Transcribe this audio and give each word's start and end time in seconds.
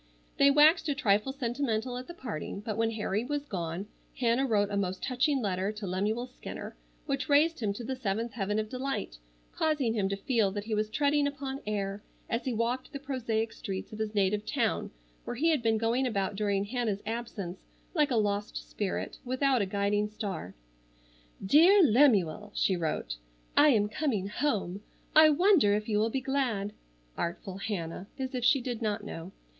They 0.37 0.49
waxed 0.49 0.89
a 0.89 0.95
trifle 0.95 1.31
sentimental 1.31 1.95
at 1.95 2.07
the 2.07 2.15
parting, 2.15 2.61
but 2.61 2.75
when 2.75 2.89
Harry 2.89 3.23
was 3.23 3.45
gone, 3.45 3.85
Hannah 4.17 4.47
wrote 4.47 4.71
a 4.71 4.75
most 4.75 5.03
touching 5.03 5.43
letter 5.43 5.71
to 5.73 5.85
Lemuel 5.85 6.25
Skinner 6.25 6.75
which 7.05 7.29
raised 7.29 7.59
him 7.59 7.71
to 7.73 7.83
the 7.83 7.95
seventh 7.95 8.31
heaven 8.33 8.57
of 8.57 8.67
delight, 8.67 9.19
causing 9.53 9.93
him 9.93 10.09
to 10.09 10.15
feel 10.17 10.49
that 10.53 10.63
he 10.63 10.73
was 10.73 10.89
treading 10.89 11.27
upon 11.27 11.59
air 11.67 12.01
as 12.31 12.45
he 12.45 12.51
walked 12.51 12.91
the 12.91 12.99
prosaic 12.99 13.53
streets 13.53 13.93
of 13.93 13.99
his 13.99 14.15
native 14.15 14.43
town 14.43 14.89
where 15.23 15.35
he 15.35 15.51
had 15.51 15.61
been 15.61 15.77
going 15.77 16.07
about 16.07 16.35
during 16.35 16.65
Hannah's 16.65 17.03
absence 17.05 17.59
like 17.93 18.09
a 18.09 18.15
lost 18.15 18.57
spirit 18.67 19.19
without 19.23 19.61
a 19.61 19.67
guiding 19.67 20.09
star. 20.09 20.55
"DEAR 21.45 21.83
LEMUEL:" 21.83 22.51
she 22.55 22.75
wrote:— 22.75 23.17
"I 23.55 23.67
am 23.69 23.87
coming 23.87 24.29
home. 24.29 24.81
I 25.15 25.29
wonder 25.29 25.75
if 25.75 25.87
you 25.87 25.99
will 25.99 26.09
be 26.09 26.21
glad? 26.21 26.73
(Artful 27.17 27.57
Hannah, 27.59 28.07
as 28.17 28.33
if 28.33 28.43
she 28.43 28.61
did 28.61 28.81
not 28.81 29.03
know!) 29.03 29.31